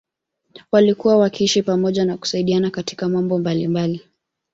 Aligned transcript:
Walikuwa 0.71 1.17
wakiishi 1.17 1.61
pamoja 1.63 2.05
na 2.05 2.17
kusaidiana 2.17 2.71
katika 2.71 3.09
mambo 3.09 3.39
mbalimbali 3.39 4.01